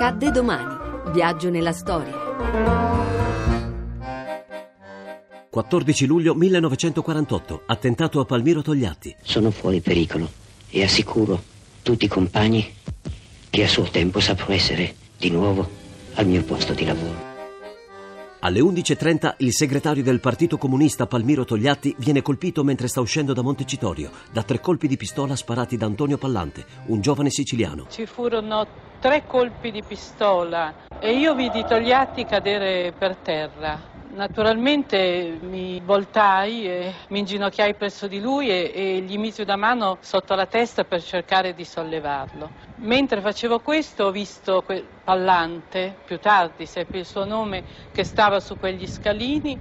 Accadde 0.00 0.30
domani. 0.30 1.10
Viaggio 1.12 1.50
nella 1.50 1.72
storia. 1.72 2.14
14 5.50 6.06
luglio 6.06 6.36
1948. 6.36 7.62
Attentato 7.66 8.20
a 8.20 8.24
Palmiro 8.24 8.62
Togliatti. 8.62 9.16
Sono 9.20 9.50
fuori 9.50 9.80
pericolo 9.80 10.30
e 10.70 10.84
assicuro 10.84 11.42
tutti 11.82 12.04
i 12.04 12.08
compagni 12.08 12.74
che 13.50 13.64
a 13.64 13.66
suo 13.66 13.88
tempo 13.90 14.20
saprò 14.20 14.54
essere 14.54 14.94
di 15.18 15.30
nuovo 15.30 15.68
al 16.14 16.26
mio 16.26 16.44
posto 16.44 16.74
di 16.74 16.84
lavoro. 16.84 17.37
Alle 18.40 18.60
11.30 18.60 19.34
il 19.38 19.52
segretario 19.52 20.04
del 20.04 20.20
Partito 20.20 20.58
Comunista 20.58 21.08
Palmiro 21.08 21.44
Togliatti 21.44 21.92
viene 21.98 22.22
colpito 22.22 22.62
mentre 22.62 22.86
sta 22.86 23.00
uscendo 23.00 23.32
da 23.32 23.42
Montecitorio 23.42 24.12
da 24.30 24.44
tre 24.44 24.60
colpi 24.60 24.86
di 24.86 24.96
pistola 24.96 25.34
sparati 25.34 25.76
da 25.76 25.86
Antonio 25.86 26.18
Pallante, 26.18 26.64
un 26.86 27.00
giovane 27.00 27.30
siciliano. 27.30 27.86
Ci 27.88 28.06
furono 28.06 28.64
tre 29.00 29.24
colpi 29.26 29.72
di 29.72 29.82
pistola 29.82 30.86
e 31.00 31.18
io 31.18 31.34
vidi 31.34 31.64
Togliatti 31.66 32.24
cadere 32.26 32.94
per 32.96 33.16
terra. 33.16 33.97
Naturalmente 34.18 35.38
mi 35.42 35.80
voltai 35.80 36.66
e 36.66 36.92
mi 37.10 37.20
inginocchiai 37.20 37.76
presso 37.76 38.08
di 38.08 38.18
lui 38.18 38.50
e, 38.50 38.72
e, 38.74 39.00
gli 39.02 39.16
misi 39.16 39.42
una 39.42 39.54
mano 39.54 39.98
sotto 40.02 40.34
la 40.34 40.46
testa 40.46 40.82
per 40.82 41.00
cercare 41.04 41.54
di 41.54 41.64
sollevarlo. 41.64 42.50
Mentre 42.80 43.20
facevo 43.20 43.60
questo 43.60 44.06
ho 44.06 44.10
visto 44.10 44.62
quel 44.62 44.84
Pallante, 45.04 46.00
più 46.04 46.18
tardi 46.18 46.66
seppi 46.66 46.98
il 46.98 47.06
suo 47.06 47.24
nome, 47.24 47.62
che 47.92 48.02
stava 48.02 48.40
su 48.40 48.58
quegli 48.58 48.88
scalini 48.88 49.56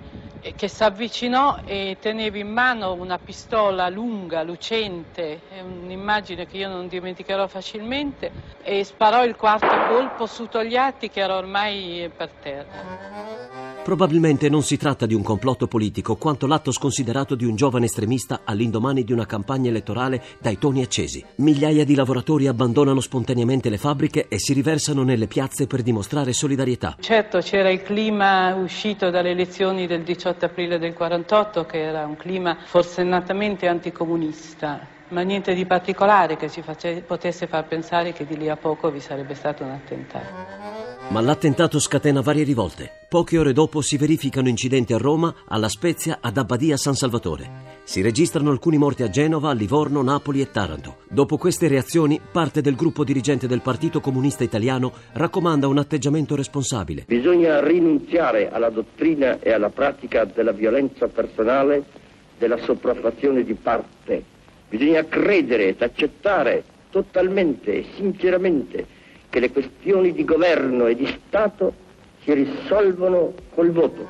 che 0.55 0.67
si 0.67 0.83
avvicinò 0.83 1.59
e 1.63 1.97
teneva 1.99 2.37
in 2.37 2.51
mano 2.51 2.93
una 2.93 3.19
pistola 3.19 3.89
lunga, 3.89 4.41
lucente, 4.41 5.41
è 5.49 5.61
un'immagine 5.61 6.47
che 6.47 6.57
io 6.57 6.69
non 6.69 6.87
dimenticherò 6.87 7.47
facilmente, 7.47 8.31
e 8.63 8.83
sparò 8.83 9.23
il 9.23 9.35
quarto 9.35 9.67
colpo 9.93 10.25
su 10.25 10.47
Togliatti 10.47 11.09
che 11.09 11.19
era 11.19 11.35
ormai 11.35 12.11
per 12.15 12.31
terra. 12.39 13.66
Probabilmente 13.87 14.49
non 14.49 14.63
si 14.63 14.75
tratta 14.75 15.05
di 15.05 15.13
un 15.13 15.23
complotto 15.23 15.65
politico 15.65 16.17
quanto 16.17 16.45
l'atto 16.45 16.73
sconsiderato 16.73 17.35
di 17.35 17.45
un 17.45 17.55
giovane 17.55 17.85
estremista 17.85 18.41
all'indomani 18.43 19.05
di 19.05 19.13
una 19.13 19.25
campagna 19.25 19.69
elettorale 19.69 20.21
dai 20.41 20.57
toni 20.57 20.81
accesi. 20.81 21.23
Migliaia 21.35 21.85
di 21.85 21.95
lavoratori 21.95 22.47
abbandonano 22.47 22.99
spontaneamente 22.99 23.69
le 23.69 23.77
fabbriche 23.77 24.27
e 24.27 24.39
si 24.39 24.51
riversano 24.51 25.03
nelle 25.03 25.27
piazze 25.27 25.67
per 25.67 25.83
dimostrare 25.83 26.33
solidarietà. 26.33 26.97
Certo 26.99 27.37
c'era 27.37 27.69
il 27.69 27.81
clima 27.81 28.53
uscito 28.55 29.09
dalle 29.09 29.29
elezioni 29.29 29.87
del 29.87 30.03
18 30.03 30.43
aprile 30.43 30.79
del 30.79 30.93
48 30.93 31.63
che 31.63 31.81
era 31.81 32.05
un 32.05 32.17
clima 32.17 32.57
forsennatamente 32.65 33.67
anticomunista 33.67 34.95
ma 35.09 35.21
niente 35.21 35.53
di 35.53 35.65
particolare 35.65 36.35
che 36.35 36.49
ci 36.49 36.61
face, 36.61 37.03
potesse 37.05 37.47
far 37.47 37.65
pensare 37.67 38.13
che 38.13 38.25
di 38.25 38.37
lì 38.37 38.49
a 38.49 38.57
poco 38.57 38.89
vi 38.89 38.99
sarebbe 38.99 39.35
stato 39.35 39.63
un 39.63 39.71
attentato. 39.71 40.25
Ma 41.09 41.21
l'attentato 41.21 41.79
scatena 41.79 42.21
varie 42.21 42.43
rivolte. 42.43 42.91
Poche 43.07 43.37
ore 43.37 43.53
dopo 43.53 43.79
si 43.79 43.95
verificano 43.95 44.49
incidenti 44.49 44.93
a 44.93 44.97
Roma, 44.97 45.33
alla 45.47 45.69
Spezia, 45.69 46.17
ad 46.19 46.37
Abbadia 46.37 46.75
San 46.75 46.95
Salvatore. 46.95 47.75
Si 47.85 48.01
registrano 48.01 48.51
alcuni 48.51 48.77
morti 48.77 49.03
a 49.03 49.09
Genova, 49.09 49.53
Livorno, 49.53 50.01
Napoli 50.01 50.41
e 50.41 50.51
Taranto. 50.51 50.97
Dopo 51.07 51.37
queste 51.37 51.69
reazioni, 51.69 52.19
parte 52.29 52.59
del 52.59 52.75
gruppo 52.75 53.05
dirigente 53.05 53.47
del 53.47 53.61
Partito 53.61 54.01
Comunista 54.01 54.43
Italiano 54.43 54.91
raccomanda 55.13 55.69
un 55.69 55.77
atteggiamento 55.77 56.35
responsabile. 56.35 57.05
Bisogna 57.07 57.63
rinunziare 57.63 58.49
alla 58.51 58.69
dottrina 58.69 59.39
e 59.39 59.53
alla 59.53 59.69
pratica 59.69 60.25
della 60.25 60.51
violenza 60.51 61.07
personale, 61.07 61.85
della 62.37 62.57
sopraffazione 62.57 63.43
di 63.43 63.53
parte. 63.53 64.35
Bisogna 64.69 65.05
credere 65.05 65.69
ed 65.69 65.81
accettare 65.81 66.63
totalmente 66.89 67.73
e 67.73 67.85
sinceramente 67.95 68.85
che 69.29 69.39
le 69.39 69.51
questioni 69.51 70.13
di 70.13 70.23
governo 70.23 70.87
e 70.87 70.95
di 70.95 71.05
Stato 71.05 71.73
si 72.23 72.33
risolvono 72.33 73.33
col 73.53 73.71
voto. 73.71 74.05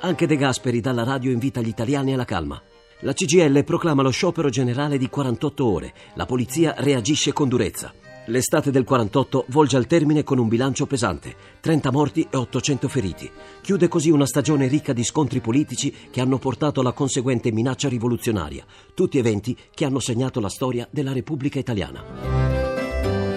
Anche 0.00 0.26
De 0.26 0.36
Gasperi 0.36 0.80
dalla 0.80 1.04
radio 1.04 1.30
invita 1.30 1.60
gli 1.60 1.68
italiani 1.68 2.12
alla 2.12 2.24
calma. 2.24 2.60
La 3.00 3.12
CGL 3.12 3.64
proclama 3.64 4.02
lo 4.02 4.10
sciopero 4.10 4.48
generale 4.48 4.98
di 4.98 5.08
48 5.08 5.66
ore. 5.66 5.92
La 6.14 6.26
polizia 6.26 6.74
reagisce 6.78 7.32
con 7.32 7.48
durezza. 7.48 7.92
L'estate 8.26 8.70
del 8.70 8.84
48 8.84 9.46
volge 9.48 9.76
al 9.76 9.88
termine 9.88 10.22
con 10.22 10.38
un 10.38 10.46
bilancio 10.46 10.86
pesante, 10.86 11.34
30 11.60 11.90
morti 11.90 12.28
e 12.30 12.36
800 12.36 12.88
feriti. 12.88 13.28
Chiude 13.60 13.88
così 13.88 14.10
una 14.10 14.26
stagione 14.26 14.68
ricca 14.68 14.92
di 14.92 15.02
scontri 15.02 15.40
politici 15.40 15.92
che 16.08 16.20
hanno 16.20 16.38
portato 16.38 16.80
alla 16.80 16.92
conseguente 16.92 17.50
minaccia 17.50 17.88
rivoluzionaria, 17.88 18.64
tutti 18.94 19.18
eventi 19.18 19.58
che 19.74 19.84
hanno 19.84 19.98
segnato 19.98 20.38
la 20.38 20.48
storia 20.48 20.86
della 20.90 21.12
Repubblica 21.12 21.58
Italiana. 21.58 22.04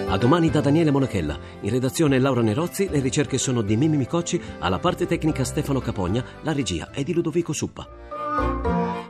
A 0.08 0.16
domani 0.18 0.50
da 0.50 0.60
Daniele 0.60 0.92
Monachella. 0.92 1.36
In 1.62 1.70
redazione 1.70 2.20
Laura 2.20 2.40
Nerozzi, 2.40 2.88
le 2.88 3.00
ricerche 3.00 3.38
sono 3.38 3.62
di 3.62 3.76
Mimi 3.76 3.96
Micocci, 3.96 4.40
alla 4.60 4.78
parte 4.78 5.06
tecnica 5.06 5.42
Stefano 5.42 5.80
Capogna, 5.80 6.24
la 6.42 6.52
regia 6.52 6.90
è 6.90 7.02
di 7.02 7.12
Ludovico 7.12 7.52
Suppa. 7.52 7.88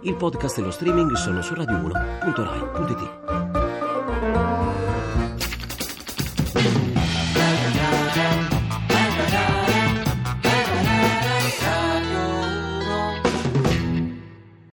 Il 0.00 0.16
podcast 0.16 0.56
e 0.56 0.62
lo 0.62 0.70
streaming 0.70 1.12
sono 1.12 1.42
su 1.42 1.52
radio1.rai.it. 1.52 3.45